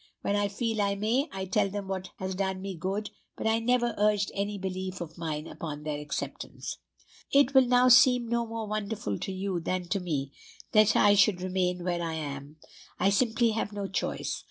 [0.23, 3.59] When I feel I may, I tell them what has done me good, but I
[3.59, 6.79] never urge any belief of mine upon their acceptance.
[7.31, 10.31] "It will now seem no more wonderful to you than to me,
[10.71, 12.55] that I should remain where I am.
[12.99, 14.39] I simply have no choice.